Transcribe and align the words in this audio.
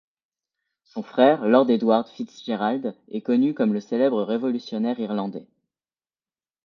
Son 0.83 1.03
frère 1.03 1.45
Lord 1.45 1.69
Edward 1.69 2.07
FitzGerald 2.07 2.95
est 3.09 3.21
connu 3.21 3.53
comme 3.53 3.71
le 3.71 3.79
célèbre 3.79 4.23
révolutionnaire 4.23 4.99
irlandais. 4.99 5.45